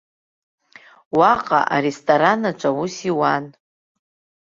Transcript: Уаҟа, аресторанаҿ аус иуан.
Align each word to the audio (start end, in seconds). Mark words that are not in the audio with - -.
Уаҟа, 1.17 1.59
аресторанаҿ 1.75 2.59
аус 2.69 2.95
иуан. 3.09 3.45